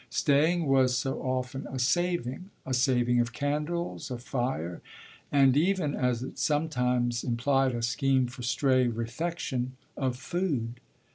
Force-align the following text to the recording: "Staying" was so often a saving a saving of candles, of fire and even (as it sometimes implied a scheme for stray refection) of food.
"Staying" 0.09 0.65
was 0.65 0.97
so 0.97 1.21
often 1.21 1.67
a 1.67 1.77
saving 1.77 2.49
a 2.65 2.73
saving 2.73 3.19
of 3.19 3.33
candles, 3.33 4.09
of 4.09 4.23
fire 4.23 4.81
and 5.31 5.55
even 5.55 5.93
(as 5.93 6.23
it 6.23 6.39
sometimes 6.39 7.23
implied 7.23 7.73
a 7.75 7.83
scheme 7.83 8.25
for 8.25 8.41
stray 8.41 8.87
refection) 8.87 9.77
of 9.95 10.15
food. 10.17 10.79